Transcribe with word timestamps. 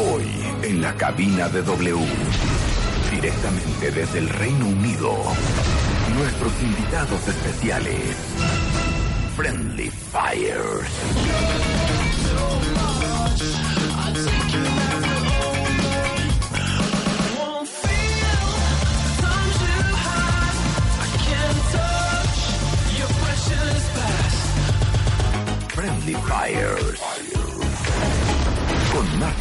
Hoy, 0.00 0.24
en 0.62 0.80
la 0.80 0.94
cabina 0.94 1.48
de 1.48 1.60
W, 1.60 1.98
directamente 3.10 3.90
desde 3.90 4.20
el 4.20 4.28
Reino 4.28 4.66
Unido, 4.66 5.12
nuestros 6.16 6.52
invitados 6.62 7.26
especiales, 7.26 8.16
Friendly 9.36 9.90
Fires. 9.90 11.77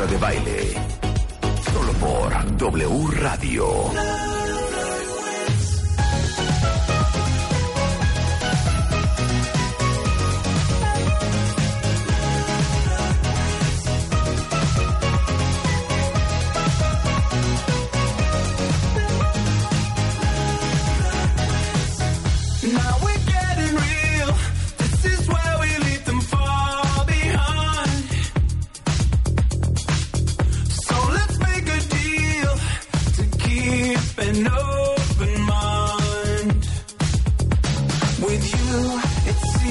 De 0.05 0.17
Baile. 0.17 0.73
Solo 1.73 1.91
por 1.93 2.57
W 2.57 3.07
Radio. 3.19 4.26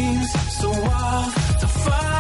Seems 0.06 0.30
so 0.52 0.70
wild 0.70 1.32
to 1.60 1.66
fight. 1.66 2.15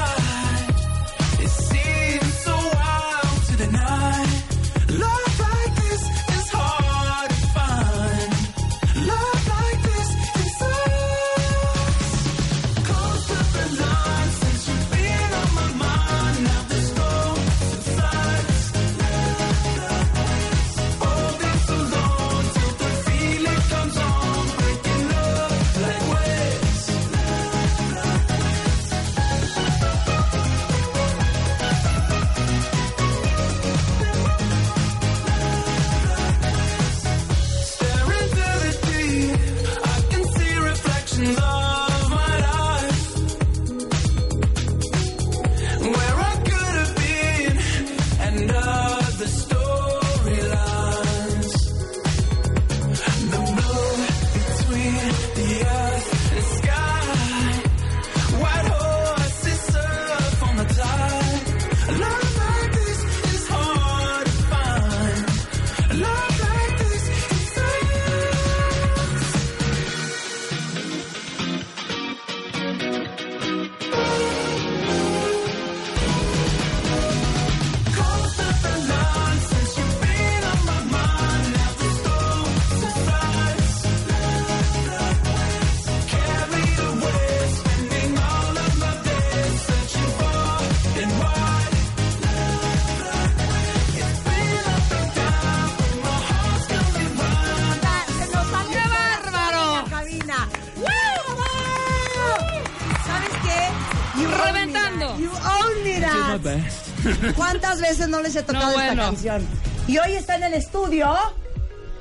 Me 106.38 106.60
that. 106.60 107.34
¿Cuántas 107.34 107.80
veces 107.80 108.08
no 108.08 108.20
les 108.20 108.34
he 108.36 108.42
tocado 108.42 108.64
No, 108.66 108.70
esta 108.72 108.84
bueno. 108.84 109.02
canción? 109.02 109.46
Y 109.86 109.98
hoy 109.98 110.12
está 110.12 110.36
en 110.36 110.44
el 110.44 110.54
estudio. 110.54 111.14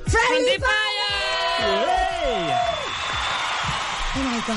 Friendly 0.06 0.56
Friendly 0.56 0.58
Fire! 0.60 2.56
Oh 4.14 4.18
my 4.18 4.40
God. 4.46 4.56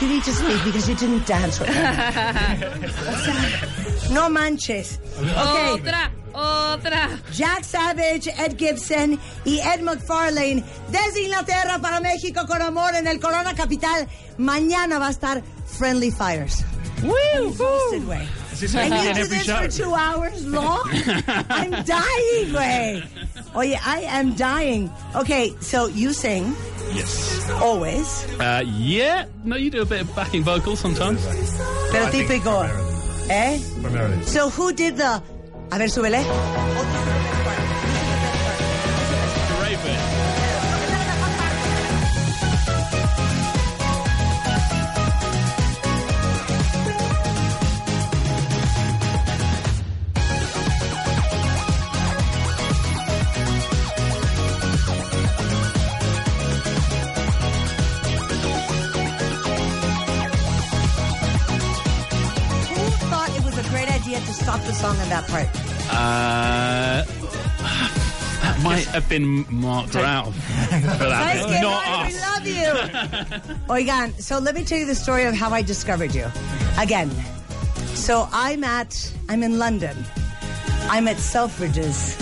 You 0.00 0.08
need 0.08 0.24
to 0.24 0.32
speak 0.32 0.64
because 0.64 0.88
you 0.88 0.96
didn't 0.96 1.26
dance 1.26 1.60
with 1.60 1.68
me. 1.68 1.74
O 1.76 3.18
sea, 3.24 4.10
no 4.10 4.28
manches. 4.28 4.98
Otra, 5.36 6.10
otra. 6.32 7.08
Jack 7.32 7.62
Savage, 7.64 8.26
Ed 8.36 8.56
Gibson 8.58 9.20
y 9.44 9.60
Ed 9.60 9.80
McFarlane 9.82 10.64
desde 10.88 11.22
Inglaterra 11.22 11.78
para 11.78 12.00
México 12.00 12.44
con 12.48 12.60
amor 12.62 12.94
en 12.96 13.06
el 13.06 13.20
Corona 13.20 13.54
Capital. 13.54 14.08
Mañana 14.38 14.98
va 14.98 15.06
a 15.08 15.10
estar 15.10 15.42
Friendly 15.66 16.10
Fires. 16.10 16.64
Woo! 17.02 17.54
Exhausted, 18.62 18.90
güey. 18.92 19.06
And 19.08 19.18
you 19.18 19.24
do 19.24 19.28
this 19.28 19.50
for 19.50 19.68
two 19.68 19.94
hours 19.94 20.46
long? 20.46 20.82
I'm 21.50 21.70
dying, 21.84 22.52
Ray. 22.52 23.02
Oh 23.54 23.62
yeah, 23.62 23.80
I 23.84 24.00
am 24.08 24.34
dying. 24.34 24.90
Okay, 25.14 25.52
so 25.60 25.86
you 25.86 26.12
sing 26.12 26.54
Yes. 26.94 27.48
always, 27.60 28.26
Uh, 28.40 28.62
yeah. 28.66 29.24
No, 29.44 29.56
you 29.56 29.70
do 29.70 29.82
a 29.82 29.86
bit 29.86 30.02
of 30.02 30.14
backing 30.14 30.42
vocals 30.42 30.80
sometimes. 30.80 31.20
pero 31.90 32.06
I 32.06 32.10
think 32.10 32.28
típico. 32.28 32.64
¿Eh? 33.30 33.58
Primarily. 33.82 34.22
So 34.26 34.48
who 34.50 34.72
did 34.72 34.96
the... 34.96 35.22
A 35.70 35.78
ver, 35.78 35.88
súbele. 35.88 36.22
To 64.32 64.44
stop 64.44 64.60
the 64.62 64.72
song 64.72 64.96
on 64.98 65.08
that 65.08 65.26
part? 65.28 65.48
Uh, 65.90 67.04
that 68.42 68.60
might 68.62 68.84
have 68.86 69.08
been 69.08 69.44
Mark 69.50 69.90
Brown. 69.90 70.32
for 70.32 70.38
that. 70.40 71.36
¿Sabes 71.36 71.46
qué, 71.46 71.62
Not 71.62 71.86
us. 71.86 72.12
We 72.12 72.20
love 72.20 72.46
you. 72.46 73.66
Oigan, 73.68 74.20
so 74.20 74.38
let 74.38 74.54
me 74.54 74.64
tell 74.64 74.78
you 74.78 74.86
the 74.86 74.94
story 74.94 75.24
of 75.24 75.34
how 75.34 75.50
I 75.50 75.62
discovered 75.62 76.14
you. 76.14 76.26
Again, 76.78 77.10
So 77.94 78.28
I'm 78.32 78.64
at, 78.64 79.12
I'm 79.28 79.42
in 79.42 79.58
London. 79.58 79.96
I'm 80.88 81.06
at 81.08 81.16
Selfridges, 81.16 82.16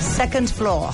second 0.00 0.50
floor, 0.50 0.90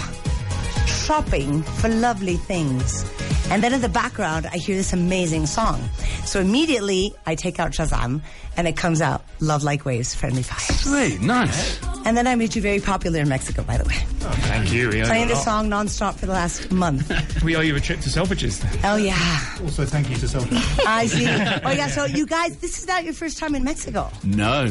shopping 0.87 1.63
for 1.63 1.89
lovely 1.89 2.37
things. 2.37 3.05
And 3.51 3.63
then 3.63 3.73
in 3.75 3.81
the 3.83 3.89
background, 3.89 4.47
I 4.47 4.57
hear 4.57 4.75
this 4.75 4.93
amazing 4.93 5.47
song. 5.47 5.81
So 6.25 6.41
immediately, 6.41 7.15
I 7.27 7.35
take 7.35 7.61
out 7.61 7.73
Shazam, 7.73 8.23
and 8.57 8.67
it 8.67 8.77
comes 8.77 9.01
out 9.01 9.23
Love 9.41 9.63
Like 9.63 9.85
Waves, 9.85 10.15
Friendly 10.15 10.43
Fire. 10.43 10.77
Sweet, 10.77 11.21
nice. 11.21 11.79
And 12.07 12.17
then 12.17 12.27
I 12.27 12.35
made 12.35 12.55
you 12.57 12.63
very 12.63 12.81
popular 12.81 13.21
in 13.21 13.29
Mexico, 13.29 13.63
by 13.63 13.77
the 13.79 13.85
way. 13.85 13.97
Oh, 14.23 14.31
thank 14.49 14.73
you. 14.73 14.89
We 14.91 15.03
owe, 15.03 15.07
Playing 15.07 15.29
you 15.29 15.35
a 15.35 15.37
this 15.37 15.47
lot. 15.47 15.69
song 15.69 15.71
nonstop 15.71 16.15
for 16.17 16.27
the 16.27 16.33
last 16.33 16.71
month. 16.73 17.43
we 17.45 17.55
owe 17.57 17.61
you 17.61 17.77
a 17.77 17.81
trip 17.81 18.01
to 18.01 18.09
Selfridges. 18.09 18.65
Oh, 18.85 18.97
yeah. 18.97 19.57
Also, 19.63 19.85
thank 19.85 20.09
you 20.11 20.17
to 20.17 20.27
Selfridges. 20.27 20.85
I 20.87 21.07
see. 21.07 21.27
Oh, 21.27 21.71
yeah. 21.71 21.89
So, 21.89 22.05
you 22.07 22.27
guys, 22.27 22.57
this 22.59 22.79
is 22.79 22.87
not 22.89 23.05
your 23.05 23.15
first 23.15 23.39
time 23.39 23.55
in 23.55 23.63
Mexico. 23.63 24.11
No. 24.25 24.67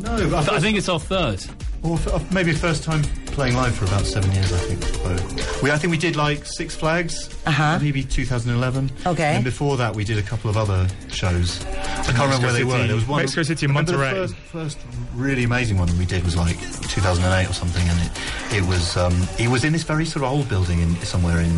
no, 0.00 0.36
I 0.36 0.58
think 0.60 0.78
it's 0.78 0.88
our 0.88 1.00
third. 1.00 1.44
Or 1.82 1.94
f- 1.96 2.06
uh, 2.06 2.20
maybe 2.32 2.52
first 2.52 2.84
time 2.84 3.02
playing 3.26 3.56
live 3.56 3.74
for 3.74 3.86
about 3.86 4.04
seven 4.06 4.30
years, 4.32 4.52
I 4.52 4.58
think. 4.58 4.82
So 4.84 5.62
we, 5.62 5.70
I 5.72 5.78
think 5.78 5.90
we 5.90 5.98
did 5.98 6.14
like 6.16 6.44
Six 6.46 6.76
Flags, 6.76 7.28
Uh-huh. 7.46 7.78
maybe 7.82 8.04
2011. 8.04 8.90
Okay. 9.06 9.34
And 9.34 9.42
before 9.44 9.76
that, 9.78 9.94
we 9.96 10.04
did 10.04 10.16
a 10.18 10.22
couple 10.22 10.48
of 10.48 10.56
other 10.56 10.86
shows. 11.08 11.64
I 11.66 12.12
can't 12.12 12.18
remember 12.20 12.46
where 12.46 12.52
they 12.52 12.62
were. 12.64 12.72
City- 12.72 12.86
There 12.86 12.94
was 12.96 13.08
one. 13.08 13.18
Mexico 13.22 13.42
City 13.42 13.66
and 13.66 13.74
remember 13.74 13.92
Monterrey. 13.94 14.10
The 14.28 14.28
first, 14.28 14.76
first 14.76 14.78
really 15.14 15.42
amazing 15.44 15.76
one 15.78 15.88
we 15.98 16.04
did 16.06 16.22
was 16.24 16.36
like 16.36 16.56
2008 16.88 17.48
or 17.50 17.52
something, 17.52 17.86
and 17.88 17.98
it 18.00 18.62
it 18.62 18.68
was 18.68 18.96
um, 18.96 19.26
it 19.38 19.48
was 19.48 19.64
in 19.64 19.72
this 19.72 19.82
very 19.82 20.04
sort 20.04 20.24
of 20.24 20.30
old 20.30 20.48
building 20.48 20.80
in 20.80 20.94
somewhere 21.02 21.40
in 21.40 21.52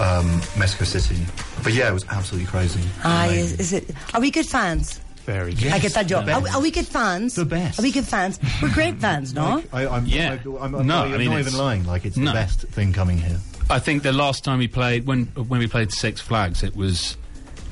um, 0.00 0.40
Mexico 0.58 0.84
City. 0.84 1.24
But 1.62 1.74
yeah, 1.74 1.88
it 1.90 1.92
was 1.94 2.04
absolutely 2.08 2.50
crazy. 2.50 2.80
Ah, 3.04 3.26
is, 3.26 3.52
is 3.60 3.72
it? 3.72 3.90
Are 4.14 4.20
we 4.20 4.30
good 4.32 4.46
fans? 4.46 4.98
Very 5.26 5.54
good. 5.54 5.72
I 5.72 5.78
get 5.78 5.92
that 5.94 6.06
joke. 6.06 6.26
Are, 6.28 6.48
are 6.48 6.60
we 6.60 6.70
good 6.70 6.86
fans? 6.86 7.34
The 7.34 7.44
best. 7.44 7.78
Are 7.78 7.82
we 7.82 7.92
good 7.92 8.06
fans? 8.06 8.38
We're 8.62 8.72
great 8.72 8.96
fans, 8.96 9.34
no? 9.34 9.62
I, 9.72 9.86
I'm, 9.86 10.06
Yeah. 10.06 10.38
I, 10.44 10.48
I'm, 10.48 10.56
I'm, 10.62 10.72
No, 10.72 10.80
not, 10.82 11.08
I 11.08 11.12
I'm 11.12 11.18
mean, 11.18 11.30
not 11.30 11.40
even 11.40 11.56
lying. 11.56 11.84
Like 11.86 12.04
it's 12.04 12.16
No. 12.16 12.26
the 12.30 12.34
best 12.34 12.60
thing 12.62 12.92
coming 12.92 13.18
here. 13.18 13.38
I 13.68 13.78
think 13.78 14.02
the 14.02 14.12
last 14.12 14.42
time 14.44 14.58
we 14.58 14.66
played, 14.68 15.06
when 15.06 15.26
when 15.26 15.60
we 15.60 15.66
played 15.68 15.92
Six 15.92 16.20
Flags, 16.20 16.62
it 16.64 16.74
was 16.74 17.16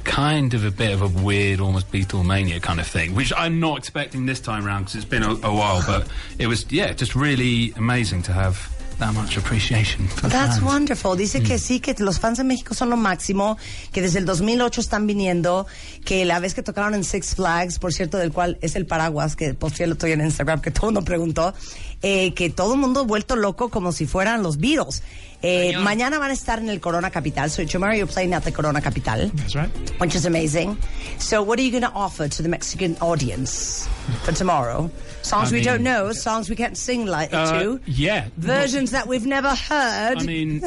kind 0.04 0.54
of 0.54 0.64
a 0.64 0.70
bit 0.70 0.92
of 0.92 1.02
a 1.02 1.08
weird, 1.22 1.60
almost 1.60 1.90
Beatlemania 1.90 2.62
kind 2.62 2.78
of 2.80 2.86
thing, 2.86 3.14
which 3.14 3.32
I'm 3.36 3.58
not 3.60 3.78
expecting 3.78 4.24
this 4.26 4.40
time 4.40 4.64
round 4.64 4.84
because 4.86 4.94
it's 4.96 5.04
been 5.04 5.22
a, 5.24 5.32
a 5.32 5.52
while. 5.52 5.82
But 5.86 6.06
it 6.38 6.46
was, 6.46 6.70
yeah, 6.70 6.92
just 6.92 7.14
really 7.16 7.72
amazing 7.76 8.22
to 8.24 8.32
have 8.32 8.56
that 8.98 9.12
much 9.14 9.36
appreciation. 9.36 10.06
For 10.08 10.28
That's 10.28 10.58
fans. 10.58 10.62
wonderful. 10.62 11.16
Dice 11.16 11.42
que 11.42 11.58
sí, 11.58 11.80
que 11.80 11.94
los 11.98 12.18
fans 12.18 12.38
de 12.38 12.44
México 12.44 12.74
son 12.74 12.90
lo 12.90 12.96
máximo, 12.96 13.56
que 13.92 14.02
desde 14.02 14.18
el 14.18 14.24
2008 14.24 14.80
están 14.80 15.06
viniendo, 15.06 15.66
que 16.04 16.24
la 16.24 16.40
vez 16.40 16.54
que 16.54 16.62
tocaron 16.62 16.94
en 16.94 17.04
Six 17.04 17.34
Flags, 17.36 17.78
por 17.78 17.92
cierto, 17.92 18.18
del 18.18 18.32
cual 18.32 18.58
es 18.60 18.76
el 18.76 18.86
paraguas 18.86 19.36
que 19.36 19.54
posteé 19.54 19.86
el 19.86 19.92
otro 19.92 20.06
día 20.06 20.14
en 20.14 20.22
Instagram, 20.22 20.60
que 20.60 20.70
todo 20.70 20.90
el 20.90 20.94
mundo 20.94 21.04
preguntó, 21.04 21.54
eh, 22.02 22.32
que 22.34 22.50
todo 22.50 22.74
el 22.74 22.80
mundo 22.80 23.04
vuelto 23.04 23.36
loco 23.36 23.68
como 23.70 23.92
si 23.92 24.06
fueran 24.06 24.42
los 24.42 24.56
Beatles. 24.58 25.02
Eh, 25.40 25.76
mañana 25.78 26.18
van 26.18 26.30
a 26.30 26.34
estar 26.34 26.58
en 26.58 26.68
el 26.68 26.80
Corona 26.80 27.10
Capital, 27.10 27.48
so 27.48 27.64
tomorrow 27.64 27.94
you're 27.94 28.12
playing 28.12 28.34
at 28.34 28.42
the 28.42 28.50
Corona 28.50 28.80
Capital. 28.80 29.30
That's 29.34 29.54
right. 29.54 29.70
which 30.00 30.16
is 30.16 30.26
amazing. 30.26 30.76
So, 31.18 31.44
what 31.44 31.60
are 31.60 31.62
you 31.62 31.70
going 31.70 31.84
to 31.84 31.92
offer 31.92 32.26
to 32.26 32.42
the 32.42 32.48
Mexican 32.48 32.96
audience 33.00 33.88
for 34.24 34.32
tomorrow? 34.32 34.90
Songs 35.22 35.52
I 35.52 35.56
we 35.56 35.62
don't 35.62 35.82
know, 35.84 36.10
songs 36.12 36.50
we 36.50 36.56
can't 36.56 36.76
sing 36.76 37.06
like 37.06 37.32
Uh, 37.32 37.60
to, 37.60 37.80
yeah. 37.86 38.26
versions 38.36 38.90
that 38.90 39.06
we've 39.06 39.26
never 39.26 39.54
heard. 39.54 40.18
I 40.18 40.22
mean, 40.24 40.60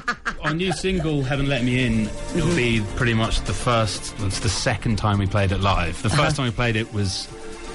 our 0.44 0.54
new 0.54 0.70
single, 0.72 1.24
Heaven 1.24 1.48
Let 1.48 1.64
Me 1.64 1.84
In, 1.84 2.08
it'll 2.36 2.54
be 2.54 2.80
pretty 2.94 3.14
much 3.14 3.40
the 3.42 3.54
first, 3.54 4.14
it's 4.20 4.38
the 4.38 4.48
second 4.48 4.98
time 4.98 5.18
we 5.18 5.26
played 5.26 5.50
it 5.50 5.58
live. 5.58 6.00
The 6.02 6.08
Uh-huh. 6.10 6.22
first 6.24 6.36
time 6.36 6.44
we 6.46 6.52
played 6.52 6.76
it 6.76 6.92
was 6.94 7.26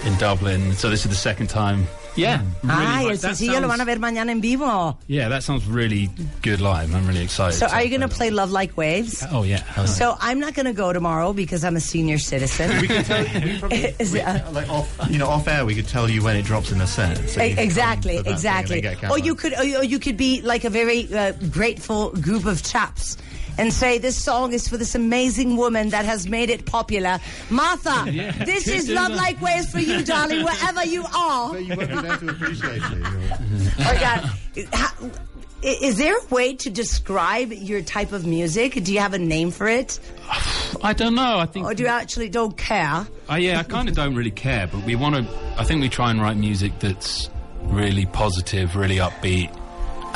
in 0.06 0.15
Dublin, 0.18 0.74
so 0.75 0.89
this 0.89 1.04
is 1.04 1.09
the 1.09 1.15
second 1.18 1.48
time. 1.50 1.88
Yeah. 2.18 2.42
Really, 2.64 2.86
Ay, 2.86 3.04
like, 3.04 3.12
el 3.12 3.18
that 3.18 3.36
sencillo 3.38 3.62
lo 3.62 3.68
van 3.68 3.81
a 3.81 3.86
ver 3.86 4.00
mañana 4.00 4.31
en 4.31 4.42
vivo. 4.42 4.98
Yeah, 5.08 5.30
that 5.30 5.44
sounds 5.44 5.66
really 5.68 6.10
good 6.42 6.60
live. 6.60 6.94
I'm 6.94 7.08
really 7.08 7.24
excited. 7.24 7.58
So, 7.58 7.68
are 7.68 7.84
you 7.84 7.90
going 7.90 8.02
to 8.02 8.08
play 8.08 8.18
play 8.28 8.30
Love 8.31 8.52
Like 8.52 8.75
Waves? 8.75 9.24
Oh, 9.31 9.44
yeah. 9.44 9.58
hell 9.60 9.86
yeah. 9.86 9.92
So, 9.92 10.16
I'm 10.19 10.40
not 10.40 10.54
going 10.54 10.66
to 10.66 10.74
go 10.74 10.92
tomorrow 10.92 11.34
because 11.34 11.64
I'm 11.64 11.75
a 11.75 11.80
senior 11.80 12.18
citizen. 12.18 12.81
We 12.81 12.88
can 12.88 13.04
tell 13.04 13.25
you, 13.25 13.42
we 13.54 13.60
probably, 13.60 13.96
we- 14.12 14.22
uh, 14.22 14.52
like 14.52 14.69
off, 14.69 15.00
you 15.10 15.18
know, 15.19 15.28
off 15.28 15.48
air, 15.48 15.66
we 15.66 15.75
could 15.75 15.88
tell 15.88 16.10
you 16.10 16.24
when 16.24 16.36
it 16.36 16.46
drops 16.46 16.72
in 16.72 16.80
the 16.80 16.88
set. 16.88 17.18
So 17.30 17.44
you 17.44 17.56
can 17.56 17.64
exactly, 17.64 18.16
come 18.16 18.24
for 18.24 18.30
that 18.30 18.36
exactly. 18.36 18.81
thing 18.81 18.86
and 18.92 18.98
then 18.98 19.10
get 19.10 19.12
Or 19.12 19.19
you 19.19 19.36
could, 19.36 19.54
or 19.58 19.64
you, 19.64 19.78
or 19.78 19.84
you 19.84 20.00
could 20.00 20.18
be 20.18 20.42
like 20.42 20.64
a 20.64 20.69
very 20.69 21.14
uh, 21.14 21.34
grateful 21.52 22.12
group 22.12 22.46
of 22.46 22.64
chaps 22.64 23.18
and 23.57 23.74
say 23.74 23.98
this 23.98 24.15
song 24.21 24.54
is 24.54 24.68
for 24.68 24.77
this 24.77 24.95
amazing 24.95 25.57
woman 25.57 25.89
that 25.89 26.06
has 26.06 26.27
made 26.27 26.50
it 26.50 26.65
popular. 26.65 27.19
Martha, 27.50 28.04
this 28.45 28.65
could 28.65 28.74
is 28.74 28.89
Love. 28.89 29.12
Like 29.12 29.42
Waves 29.42 29.71
for 29.71 29.80
you, 29.80 30.04
darling, 30.04 30.44
wherever 30.44 30.86
you 30.86 31.04
are. 31.15 31.51
But 31.54 31.65
you 31.65 31.75
won't 31.75 31.89
be 31.89 31.95
there 31.95 32.18
to 32.18 32.30
appreciate 32.30 32.81
it. 32.83 33.74
Oh, 33.80 33.98
God. 34.00 34.31
How- 34.74 35.09
Is 35.63 35.98
there 35.98 36.15
a 36.18 36.25
way 36.27 36.56
to 36.56 36.69
describe 36.69 37.51
your 37.51 37.81
type 37.81 38.12
of 38.12 38.25
music? 38.27 38.83
Do 38.83 38.94
you 38.94 39.00
have 39.00 39.13
a 39.13 39.19
name 39.19 39.50
for 39.51 39.68
it? 39.68 40.00
I 40.83 40.94
don't 40.94 41.15
know. 41.15 41.39
I 41.39 41.45
think. 41.48 41.65
Or 41.65 41.74
do 41.74 41.81
you 41.83 41.89
actually 41.89 42.30
don't 42.30 42.56
care? 42.56 43.07
Uh, 43.30 43.36
yeah, 43.36 43.59
I 43.59 43.63
kind 43.63 43.89
of 43.89 43.95
don't 43.95 44.13
really 44.15 44.31
care, 44.31 44.68
but 44.68 44.83
we 44.86 44.95
want 44.95 45.15
to. 45.15 45.27
I 45.59 45.63
think 45.63 45.81
we 45.81 45.89
try 45.89 46.12
and 46.12 46.21
write 46.21 46.38
music 46.38 46.77
that's 46.80 47.30
really 47.63 48.06
positive, 48.06 48.75
really 48.75 48.98
upbeat, 48.98 49.51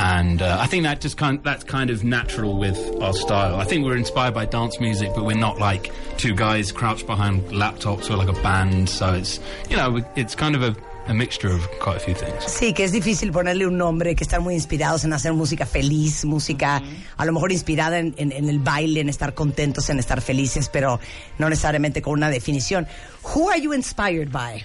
and 0.02 0.42
uh, 0.42 0.58
I 0.60 0.66
think 0.66 0.82
that 0.82 1.00
just 1.00 1.16
kind 1.16 1.38
that's 1.44 1.64
kind 1.64 1.88
of 1.90 2.02
natural 2.02 2.58
with 2.58 2.76
our 3.00 3.12
style. 3.14 3.54
I 3.56 3.64
think 3.64 3.84
we're 3.84 3.96
inspired 3.96 4.34
by 4.34 4.46
dance 4.46 4.80
music, 4.80 5.10
but 5.14 5.24
we're 5.24 5.38
not 5.48 5.58
like 5.58 5.92
two 6.18 6.34
guys 6.34 6.72
crouched 6.72 7.06
behind 7.06 7.42
laptops 7.52 8.10
or 8.10 8.16
like 8.16 8.28
a 8.28 8.42
band. 8.42 8.88
So 8.88 9.14
it's 9.14 9.38
you 9.70 9.76
know 9.76 10.02
it's 10.16 10.34
kind 10.34 10.56
of 10.56 10.62
a, 10.62 10.74
a 11.06 11.14
mixture 11.14 11.52
of 11.52 11.60
quite 11.78 11.96
a 11.98 12.00
few 12.00 12.14
things. 12.14 12.42
Sí, 12.46 12.72
que 12.74 12.84
es 12.84 12.92
difícil 12.92 13.30
ponerle 13.32 13.66
un 13.66 13.76
nombre, 13.78 14.14
que 14.16 14.24
están 14.24 14.42
muy 14.42 14.54
inspirados 14.54 15.04
en 15.04 15.12
hacer 15.12 15.32
música 15.34 15.66
feliz, 15.66 16.24
música 16.24 16.82
a 17.16 17.24
lo 17.24 17.32
mejor 17.32 17.52
inspirada 17.52 17.98
en, 17.98 18.12
en- 18.16 18.32
en 18.32 18.48
el 18.48 18.58
baile, 18.58 19.00
en 19.00 19.08
estar 19.08 19.34
contentos, 19.34 19.88
en 19.90 19.98
estar 20.00 20.20
felices, 20.20 20.68
pero 20.68 20.98
no 21.38 21.48
necesariamente 21.48 22.02
con 22.02 22.14
una 22.14 22.28
definición. 22.30 22.86
Who 23.34 23.50
are 23.50 23.60
you 23.60 23.72
inspired 23.72 24.32
by? 24.32 24.64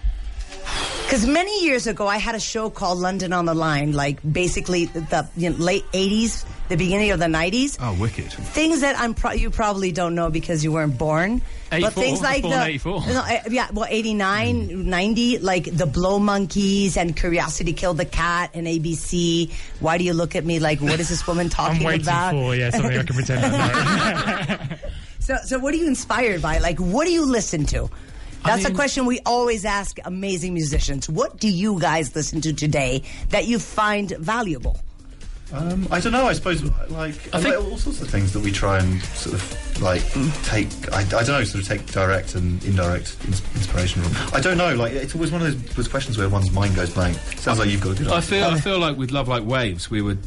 Because 1.07 1.25
many 1.25 1.63
years 1.63 1.87
ago, 1.87 2.05
I 2.05 2.17
had 2.17 2.35
a 2.35 2.39
show 2.39 2.69
called 2.69 2.99
London 2.99 3.31
on 3.31 3.45
the 3.45 3.53
Line, 3.53 3.93
like 3.93 4.19
basically 4.29 4.85
the 4.87 5.25
you 5.37 5.51
know, 5.51 5.55
late 5.55 5.85
80s, 5.93 6.45
the 6.67 6.75
beginning 6.75 7.11
of 7.11 7.19
the 7.19 7.27
90s. 7.27 7.77
Oh, 7.79 7.93
wicked! 7.97 8.29
Things 8.29 8.81
that 8.81 8.99
I'm 8.99 9.13
pro- 9.13 9.31
you 9.31 9.49
probably 9.49 9.93
don't 9.93 10.15
know 10.15 10.29
because 10.29 10.65
you 10.65 10.73
weren't 10.73 10.97
born. 10.97 11.41
but 11.69 11.93
things 11.93 12.19
like 12.21 12.43
the 12.43 12.61
84. 12.61 13.07
No, 13.07 13.19
uh, 13.21 13.39
yeah, 13.49 13.69
well, 13.71 13.87
89, 13.89 14.89
90, 14.89 15.37
like 15.37 15.63
the 15.77 15.85
Blow 15.85 16.19
Monkeys 16.19 16.97
and 16.97 17.15
Curiosity 17.15 17.71
Killed 17.71 17.95
the 17.95 18.05
Cat 18.05 18.51
and 18.53 18.67
ABC. 18.67 19.49
Why 19.79 19.97
do 19.97 20.03
you 20.03 20.13
look 20.13 20.35
at 20.35 20.43
me 20.43 20.59
like, 20.59 20.81
what 20.81 20.99
is 20.99 21.07
this 21.07 21.25
woman 21.25 21.47
talking 21.57 21.77
I'm 21.79 21.85
waiting 21.85 22.01
about? 22.01 22.31
for 22.33 22.53
yeah 22.53 22.69
something 22.69 22.97
I 22.97 23.03
can 23.03 23.15
pretend 23.15 23.45
I 23.45 24.57
know. 24.69 24.75
So, 25.19 25.35
so 25.43 25.59
what 25.59 25.73
are 25.73 25.77
you 25.77 25.87
inspired 25.87 26.41
by? 26.41 26.59
Like, 26.59 26.79
what 26.79 27.05
do 27.05 27.11
you 27.11 27.25
listen 27.25 27.65
to? 27.67 27.89
That's 28.45 28.63
a 28.65 28.69
mean- 28.69 28.75
question 28.75 29.05
we 29.05 29.19
always 29.25 29.65
ask 29.65 29.97
amazing 30.05 30.53
musicians. 30.53 31.09
What 31.09 31.39
do 31.39 31.49
you 31.49 31.79
guys 31.79 32.15
listen 32.15 32.41
to 32.41 32.53
today 32.53 33.03
that 33.29 33.45
you 33.47 33.59
find 33.59 34.11
valuable? 34.11 34.79
Um, 35.53 35.87
I 35.91 36.01
don't 36.01 36.11
know. 36.11 36.27
I 36.27 36.33
suppose 36.33 36.61
like 36.89 37.15
I 37.33 37.41
think- 37.41 37.55
all 37.55 37.77
sorts 37.77 38.01
of 38.01 38.09
things 38.09 38.33
that 38.33 38.41
we 38.41 38.51
try 38.51 38.79
and 38.79 39.01
sort 39.01 39.35
of 39.35 39.81
like 39.81 40.01
take. 40.43 40.67
I, 40.91 40.99
I 40.99 41.03
don't 41.05 41.27
know. 41.29 41.43
Sort 41.45 41.61
of 41.63 41.67
take 41.69 41.85
direct 41.85 42.35
and 42.35 42.61
indirect 42.65 43.15
ins- 43.25 43.41
inspiration 43.55 44.01
from. 44.01 44.35
I 44.35 44.41
don't 44.41 44.57
know. 44.57 44.75
Like 44.75 44.91
it's 44.91 45.15
always 45.15 45.31
one 45.31 45.41
of 45.41 45.47
those, 45.67 45.75
those 45.75 45.87
questions 45.87 46.17
where 46.17 46.27
one's 46.27 46.51
mind 46.51 46.75
goes 46.75 46.89
blank. 46.93 47.15
Sounds 47.37 47.59
like 47.59 47.69
you've 47.69 47.79
got 47.79 47.91
a 47.91 48.03
good 48.03 48.07
I 48.11 48.17
answer. 48.17 48.27
feel 48.35 48.43
I 48.43 48.59
feel 48.59 48.79
like 48.79 48.97
with 48.97 49.11
Love 49.11 49.29
Like 49.29 49.45
Waves, 49.45 49.89
we 49.89 50.01
were 50.01 50.17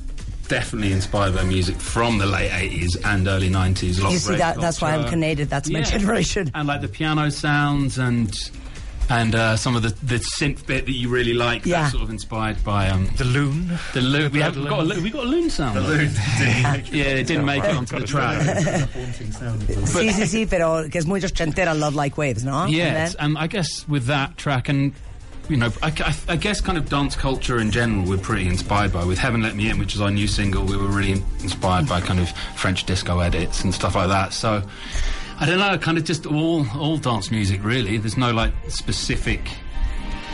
definitely 0.50 0.92
inspired 0.92 1.34
by 1.34 1.44
music 1.44 1.76
from 1.76 2.18
the 2.18 2.26
late 2.26 2.50
80s 2.50 2.96
and 3.04 3.26
early 3.28 3.48
90s. 3.48 4.02
Lot 4.02 4.12
You 4.12 4.18
see, 4.18 4.30
rave 4.30 4.38
that- 4.40 4.60
that's 4.60 4.80
why 4.82 4.94
I'm. 4.94 5.08
Canadian. 5.08 5.48
That's 5.48 5.70
my 5.70 5.80
generation. 5.82 6.50
And 6.54 6.66
like 6.68 6.80
the 6.82 6.88
piano 6.88 7.30
sounds 7.30 7.96
and 7.98 8.30
and 9.08 9.34
uh, 9.34 9.56
some 9.56 9.74
of 9.74 9.82
the, 9.82 9.88
the 10.06 10.20
synth 10.38 10.64
bit 10.66 10.86
that 10.86 10.92
you 10.92 11.08
really 11.08 11.34
like. 11.34 11.66
Yeah. 11.66 11.80
That's 11.80 11.92
sort 11.92 12.04
of 12.04 12.10
inspired 12.10 12.62
by 12.62 12.88
um, 12.88 13.08
the 13.16 13.24
loon. 13.24 13.76
the 13.92 14.00
loon. 14.00 14.30
We 14.30 14.40
have 14.40 14.56
loon. 14.56 14.68
got 14.68 14.80
a 14.80 14.82
loon. 14.84 15.02
We 15.02 15.10
got 15.10 15.24
a 15.24 15.28
loon 15.28 15.50
sound. 15.50 15.76
The 15.76 15.80
loon. 15.80 16.10
Yeah, 16.92 17.04
it 17.18 17.26
didn't 17.26 17.44
make 17.44 17.64
it 17.64 17.74
onto 17.74 17.98
the 17.98 18.06
track. 18.06 18.40
haunting 18.94 19.32
sound. 19.32 19.62
sí, 19.62 20.10
sí, 20.12 20.26
sí, 20.26 20.46
pero 20.48 20.88
que 20.90 20.98
es 20.98 21.06
muy 21.06 21.20
ochentera 21.24 21.74
Love 21.74 21.94
Like 21.96 22.16
Waves, 22.16 22.44
¿no? 22.44 22.62
And 22.64 22.72
Yes, 22.72 23.14
then- 23.14 23.24
and 23.26 23.38
I 23.38 23.46
guess 23.48 23.84
with 23.88 24.06
that 24.06 24.36
track 24.36 24.68
and 24.68 24.92
you 25.50 25.56
know, 25.56 25.70
I, 25.82 25.88
I- 25.98 26.32
I 26.32 26.36
guess 26.36 26.60
kind 26.60 26.78
of 26.78 26.88
dance 26.88 27.16
culture 27.16 27.58
in 27.58 27.70
general, 27.70 28.08
we're 28.08 28.18
pretty 28.18 28.46
inspired 28.46 28.92
by. 28.92 29.04
With 29.04 29.18
Heaven 29.18 29.42
Let 29.42 29.56
Me 29.56 29.68
In, 29.68 29.78
which 29.78 29.94
is 29.94 30.00
our 30.00 30.10
new 30.10 30.28
single, 30.28 30.64
we 30.64 30.76
were 30.76 30.86
really 30.86 31.12
inspired 31.40 31.88
by 31.88 32.00
kind 32.00 32.20
of 32.20 32.30
French 32.56 32.84
disco 32.84 33.18
edits 33.20 33.64
and 33.64 33.74
stuff 33.74 33.94
like 33.96 34.08
that. 34.08 34.32
So 34.32 34.62
I 35.40 35.46
don't 35.46 35.58
know, 35.58 35.76
kind 35.78 35.98
of 35.98 36.04
just 36.04 36.26
all 36.26 36.66
all 36.78 36.96
dance 36.98 37.30
music 37.30 37.64
really. 37.64 37.98
There's 37.98 38.16
no 38.16 38.30
like 38.32 38.52
specific 38.68 39.40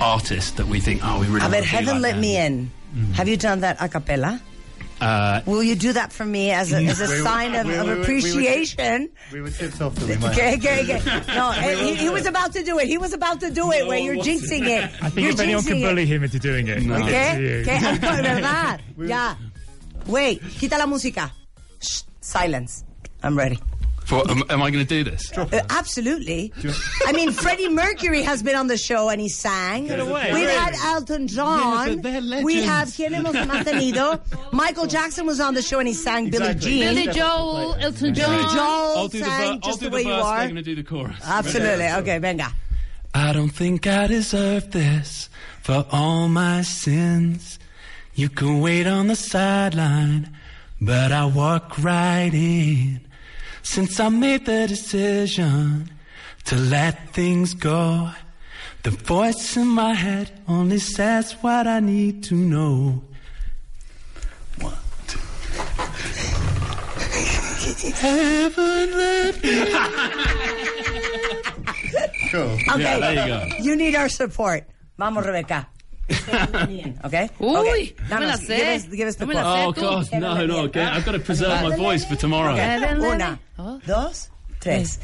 artist 0.01 0.57
that 0.59 0.67
we 0.67 0.81
think, 0.81 1.01
oh, 1.05 1.21
we 1.21 1.27
really. 1.27 1.39
A 1.39 1.49
ver, 1.49 1.55
wanna 1.57 1.61
be 1.63 1.67
Heaven 1.67 1.95
like 1.95 2.03
Let 2.03 2.11
them. 2.13 2.21
Me 2.21 2.37
In. 2.47 2.71
Mm. 2.95 3.13
Have 3.15 3.29
you 3.29 3.37
done 3.37 3.61
that 3.61 3.77
a 3.81 3.89
cappella? 3.89 4.41
Uh, 5.01 5.43
Will 5.45 5.63
you 5.63 5.75
do 5.77 5.93
that 5.93 6.11
for 6.13 6.25
me 6.25 6.51
as 6.53 6.73
a, 6.73 6.77
as 6.85 7.01
a 7.03 7.07
We- 7.09 7.21
sign 7.23 7.55
of, 7.55 7.67
we- 7.67 7.75
of 7.75 7.87
we- 7.87 8.01
appreciation? 8.03 9.11
We 9.33 9.43
were 9.43 9.51
tipped 9.51 9.81
off 9.83 9.95
that 9.97 10.09
we 10.09 10.17
might. 10.17 10.33
Okay, 10.33 10.57
okay, 10.57 10.81
okay. 10.97 11.35
No, 11.35 11.51
eh, 11.57 11.75
he, 11.77 11.95
he 11.97 12.09
was 12.09 12.25
about 12.27 12.53
to 12.55 12.63
do 12.65 12.79
it. 12.79 12.87
He 12.89 12.97
was 12.97 13.13
about 13.13 13.41
to 13.41 13.51
do 13.51 13.71
it. 13.73 13.87
where 13.87 13.99
you're 13.99 14.17
jinxing 14.17 14.67
it. 14.67 14.85
I 15.03 15.11
think 15.11 15.17
you're 15.25 15.31
if 15.33 15.41
anyone 15.41 15.65
can 15.65 15.81
bully 15.83 16.03
it. 16.05 16.09
him 16.09 16.25
into 16.25 16.39
doing 16.39 16.69
it, 16.69 16.79
it's 16.79 16.87
¿Qué? 16.87 17.41
you. 17.41 17.65
¿Qué? 17.65 18.01
Verdad. 18.23 18.81
Ya. 18.99 19.37
Wait, 20.07 20.41
quita 20.59 20.79
la 20.79 20.87
música. 20.87 21.31
Shh, 21.81 22.03
silence. 22.21 22.85
I'm 23.23 23.37
ready. 23.37 23.59
For, 24.07 24.23
am, 24.31 24.43
am 24.49 24.63
I 24.63 24.71
going 24.71 24.87
to 24.87 24.89
do 24.89 25.03
this? 25.03 25.37
Uh, 25.37 25.47
absolutely. 25.69 26.53
I 27.07 27.13
mean, 27.13 27.33
Freddie 27.33 27.69
Mercury 27.69 28.23
has 28.23 28.41
been 28.41 28.55
on 28.55 28.69
the 28.69 28.77
show 28.79 29.09
and 29.09 29.21
he 29.21 29.29
sang. 29.29 29.89
Get 29.89 29.99
away. 29.99 30.31
We've 30.33 30.49
had 30.49 30.75
Elton 30.85 31.27
John. 31.27 31.89
Yeah, 31.89 32.21
they're 32.21 32.45
we 32.45 32.63
have 32.63 32.89
¿Quién 32.89 33.13
hemos 33.13 33.35
mantenido? 33.35 34.21
Michael 34.53 34.87
Jackson 34.87 35.27
was 35.27 35.41
on 35.41 35.55
the 35.55 35.63
show 35.63 35.81
and 35.81 35.89
he 35.89 35.95
sang 35.95 36.31
Billie 36.31 36.47
Exactly. 36.51 36.71
Jean. 36.71 36.95
Billy 36.95 37.13
Joel, 37.13 37.75
Elton 37.81 38.15
John. 38.15 38.31
Billy 38.31 38.45
Joel 38.55 38.97
I'll 38.97 39.09
do 39.09 39.19
the, 39.19 39.25
sang 39.25 39.49
I'll 39.51 39.59
just 39.59 39.81
the 39.81 39.91
the 39.91 39.95
way 39.97 40.03
you 40.03 40.13
are. 40.13 40.39
They're 40.39 40.47
going 40.47 40.57
to 40.57 40.63
do 40.63 40.77
the 40.77 40.85
chorus. 40.85 41.17
Absolutely. 41.25 41.89
Okay, 41.89 42.19
venga. 42.19 42.53
I 43.13 43.33
don't 43.33 43.51
think 43.51 43.87
I 43.87 44.07
deserve 44.07 44.71
this 44.71 45.29
for 45.63 45.85
all 45.91 46.29
my 46.29 46.63
sins. 46.63 47.59
You 48.15 48.29
can 48.29 48.61
wait 48.61 48.87
on 48.87 49.09
the 49.09 49.17
sideline, 49.17 50.31
but 50.81 51.11
I 51.13 51.25
walk 51.25 51.79
right 51.83 52.31
in. 52.33 53.01
Since 53.67 53.99
I 54.01 54.09
made 54.09 54.47
the 54.47 54.67
decision 54.69 55.91
to 56.45 56.57
let 56.57 57.13
things 57.13 57.53
go, 57.53 58.11
the 58.85 58.91
voice 58.91 59.57
in 59.57 59.67
my 59.67 59.93
head 59.93 60.31
only 60.49 60.79
says 60.79 61.33
what 61.43 61.67
I 61.67 61.81
need 61.81 62.23
to 62.31 62.35
know. 62.37 63.03
One, 64.61 64.79
two. 65.09 65.19
Heaven 67.91 68.91
let 68.97 69.43
me 69.43 69.67
Cool. 72.31 72.43
Okay. 72.71 72.83
Yeah, 72.83 72.99
there 73.01 73.13
you 73.13 73.27
go. 73.27 73.57
You 73.63 73.77
need 73.77 73.97
our 73.97 74.09
support. 74.09 74.65
Vamos, 74.97 75.27
Rebecca. 75.27 75.69
Okay? 76.09 77.29
Uy, 77.41 77.59
okay. 77.59 77.97
no 78.11 78.21
la 78.21 78.37
sé. 78.37 78.57
Give 78.57 78.77
us, 78.77 78.89
give 78.89 79.09
us 79.09 79.17
the 79.17 79.27
No 79.27 79.73
quote. 79.73 79.79
Oh. 79.79 80.03
God, 80.03 80.21
no, 80.21 80.47
no, 80.47 80.59
okay. 80.67 80.83
I've 80.83 81.05
got 81.05 81.13
to 81.13 81.21
preserve 81.21 81.63
my 81.63 81.77
voice 81.77 82.05
for 82.05 82.17
tomorrow. 82.17 82.53
Okay. 82.53 82.95
Una, 82.99 83.39
dos, 83.87 84.31
tres. 84.61 84.99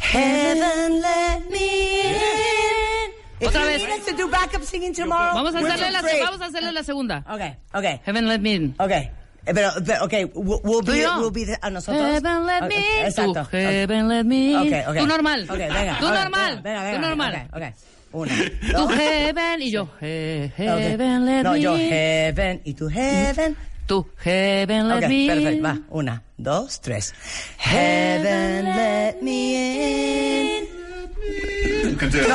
Heaven 0.00 1.00
let 1.00 1.50
me 1.50 2.00
in. 2.10 3.12
If 3.40 3.50
Otra 3.50 3.64
vez. 3.66 4.04
to 4.06 4.16
do 4.16 4.28
backup 4.28 4.62
singing 4.64 4.92
tomorrow, 4.92 5.32
Vamos 5.34 5.54
a 5.54 5.58
hacerle 5.58 5.90
la, 5.92 6.02
vamos 6.02 6.40
a 6.40 6.46
hacerle 6.46 6.72
la 6.72 6.82
segunda. 6.82 7.24
Okay, 7.30 7.56
okay, 7.72 8.00
Heaven 8.04 8.26
let 8.26 8.40
me 8.40 8.54
in. 8.54 8.74
okay. 8.80 9.10
Eh, 9.46 9.54
Pero, 9.54 9.70
pero, 9.86 10.04
okay, 10.04 10.24
we'll, 10.34 10.82
be, 10.82 11.06
we'll 11.16 11.30
be 11.30 11.44
the- 11.44 11.58
a 11.62 11.70
nosotros. 11.70 12.02
Heaven 12.04 12.44
let 12.44 12.68
me 12.68 12.76
in. 12.76 13.06
Exacto. 13.06 13.46
Tú, 13.48 13.56
heaven 13.56 14.08
let 14.08 14.26
me 14.26 14.52
in. 14.52 14.66
Okay, 14.66 14.84
okay. 14.86 15.00
Tú 15.00 15.06
normal. 15.06 15.44
Okay, 15.48 15.68
venga. 15.70 15.96
Tú 16.00 16.06
okay, 16.06 16.18
normal. 16.18 16.62
Venga, 16.62 16.82
venga, 16.82 16.96
Tú 16.96 17.00
normal. 17.00 17.32
Okay, 17.32 17.48
okay. 17.54 17.74
Una, 18.12 18.32
Tú 18.74 18.88
heaven 18.88 19.60
y 19.62 19.70
yo 19.70 19.88
he- 20.00 20.50
okay. 20.54 20.90
heaven 20.90 21.26
let 21.26 21.42
No, 21.42 21.52
me 21.52 21.60
yo 21.60 21.76
heaven 21.76 22.60
y 22.64 22.74
tú 22.74 22.88
heaven. 22.88 23.56
Tú 23.86 24.06
heaven 24.24 24.88
let 24.88 25.04
Ok, 25.04 25.08
me 25.08 25.26
perfecto, 25.28 25.50
in. 25.50 25.64
va. 25.64 25.78
Una, 25.90 26.22
dos, 26.38 26.80
tres. 26.80 27.12
Heaven 27.58 28.64
let 28.64 29.22
me 29.22 30.58
in. 30.58 30.68
You 31.90 31.96
can 31.96 32.10
do 32.10 32.18
it. 32.20 32.28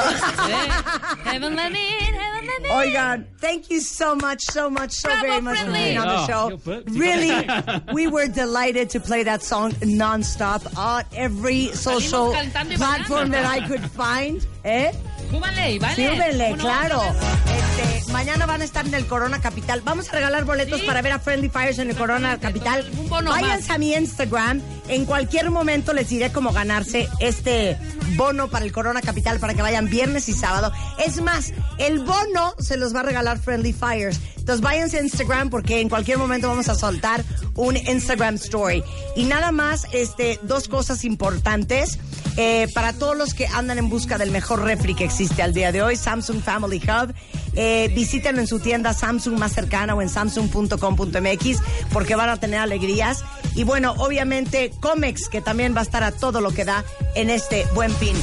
Heaven 1.26 1.56
let 1.56 1.72
me 1.72 1.80
in. 1.88 2.14
Heaven 2.14 2.48
let 2.48 2.62
me 2.62 2.70
in. 2.70 2.76
Oigan, 2.76 3.26
thank 3.40 3.70
you 3.70 3.80
so 3.82 4.16
much, 4.16 4.42
so 4.44 4.70
much, 4.70 4.92
so 4.92 5.10
Bravo, 5.10 5.22
very 5.28 5.42
much 5.42 5.60
for 5.60 5.72
being 5.72 5.98
on 5.98 6.08
the 6.08 6.20
Oh, 6.22 6.28
show. 6.28 6.50
you're 6.50 6.58
booked. 6.58 6.90
You 6.90 7.00
Really, 7.02 7.48
we 7.94 8.08
were 8.08 8.28
delighted 8.28 8.90
to 8.92 9.00
play 9.00 9.24
that 9.24 9.42
song 9.44 9.72
nonstop 9.82 10.76
on 10.78 11.04
every 11.16 11.68
social 11.68 12.32
platform 12.76 13.30
that 13.32 13.46
I 13.46 13.66
could 13.68 13.82
find. 13.92 14.46
¿Eh? 14.66 14.92
Súbanle 15.34 15.72
y 15.72 15.80
vale. 15.80 15.96
Súbenle, 15.96 16.54
Uno, 16.54 16.64
claro. 16.64 17.02
Este, 17.02 18.12
mañana 18.12 18.46
van 18.46 18.62
a 18.62 18.66
estar 18.66 18.86
en 18.86 18.94
el 18.94 19.08
Corona 19.08 19.42
Capital. 19.42 19.82
Vamos 19.82 20.08
a 20.10 20.12
regalar 20.12 20.46
boletos 20.46 20.82
Sí. 20.82 20.86
para 20.86 21.02
ver 21.02 21.12
a 21.14 21.20
Friendly 21.20 21.50
Fires 21.50 21.80
en 21.80 21.90
el 21.90 21.96
Corona 21.96 22.40
Capital. 22.40 22.86
Un 22.98 23.10
bono 23.10 23.32
Váyanse 23.32 23.68
más. 23.68 23.76
a 23.76 23.78
mi 23.80 23.94
Instagram. 23.96 24.62
En 24.88 25.06
cualquier 25.06 25.50
momento 25.50 25.94
les 25.94 26.10
diré 26.10 26.32
cómo 26.32 26.52
ganarse 26.52 27.08
este 27.20 27.78
bono 28.16 28.50
para 28.50 28.64
el 28.66 28.72
Corona 28.72 29.02
Capital 29.02 29.40
para 29.40 29.54
que 29.56 29.62
vayan 29.64 29.90
viernes 29.90 30.30
y 30.30 30.34
sábado. 30.34 30.72
Es 31.04 31.20
más, 31.22 31.52
el 31.80 32.00
bono 32.00 32.54
se 32.60 32.78
los 32.78 32.94
va 32.96 33.00
a 33.00 33.04
regalar 33.04 33.40
Friendly 33.40 33.74
Fires. 33.74 34.20
Entonces 34.38 34.62
váyanse 34.62 34.98
a 35.00 35.02
Instagram 35.02 35.50
porque 35.50 35.80
en 35.82 35.90
cualquier 35.90 36.18
momento 36.20 36.48
vamos 36.50 36.70
a 36.70 36.76
soltar 36.76 37.24
un 37.56 37.78
Instagram 37.78 38.36
story. 38.36 38.84
Y 39.16 39.26
nada 39.26 39.52
más, 39.52 39.88
este, 39.92 40.40
dos 40.44 40.68
cosas 40.68 41.04
importantes. 41.04 42.00
Eh, 42.36 42.68
para 42.74 42.94
todos 42.94 43.16
los 43.16 43.36
que 43.36 43.46
andan 43.46 43.78
en 43.78 43.90
busca 43.90 44.18
del 44.18 44.32
mejor 44.32 44.64
refri 44.64 44.96
que 44.96 45.04
existe 45.04 45.44
al 45.44 45.54
día 45.54 45.72
de 45.72 45.84
hoy, 45.84 45.96
Samsung 45.96 46.42
Family 46.42 46.82
Hub, 46.82 47.14
eh, 47.56 47.92
visítenlo 47.94 48.42
en 48.42 48.48
su 48.48 48.60
tienda 48.60 48.94
Samsung 48.94 49.38
más 49.38 49.54
cercana 49.54 49.94
o 49.94 50.02
en 50.02 50.10
samsung.com.mx 50.10 51.60
porque 51.92 52.16
van 52.16 52.30
a 52.30 52.38
tener 52.38 52.60
alegrías. 52.60 53.24
Y 53.56 53.64
bueno, 53.66 53.94
obviamente 54.00 54.72
Comex, 54.80 55.30
que 55.30 55.42
también 55.42 55.76
va 55.76 55.82
a 55.82 55.84
estar 55.84 56.04
a 56.04 56.12
todo 56.12 56.42
lo 56.42 56.52
que 56.52 56.66
da 56.66 56.84
en 57.14 57.30
este 57.30 57.68
buen 57.76 57.94
fin. 57.96 58.16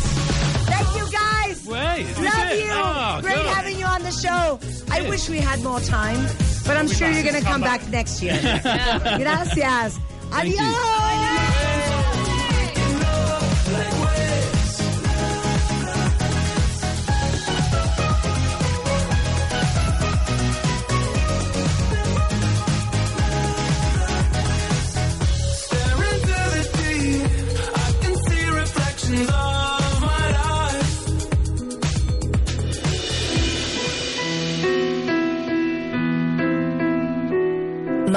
Thank 0.67 0.89
you 0.97 1.05
guys. 1.07 1.65
Wait, 1.67 2.07
Love 2.19 2.59
you. 2.59 2.73
Oh, 2.73 3.21
Great 3.23 3.47
having 3.47 3.79
you 3.79 3.87
on 3.87 4.03
the 4.03 4.11
show. 4.11 4.59
I 4.91 5.09
wish 5.09 5.29
we 5.29 5.39
had 5.39 5.63
more 5.63 5.81
time, 5.81 6.27
but 6.67 6.77
I'm 6.77 6.89
sure 6.89 7.11
you're 7.11 7.23
going 7.23 7.35
to 7.35 7.43
come 7.43 7.61
back 7.61 7.87
next 7.89 8.23
year. 8.23 8.39
Gracias. 8.43 9.99
Thank 10.31 10.55
you. 10.59 11.10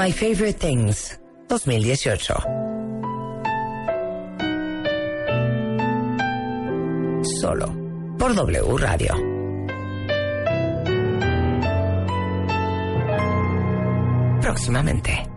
My 0.04 0.12
Favorite 0.12 0.60
Things 0.60 1.18
2018. 1.48 2.34
Solo 7.40 7.74
por 8.20 8.36
W 8.36 8.78
Radio. 8.78 9.16
Próximamente. 14.42 15.33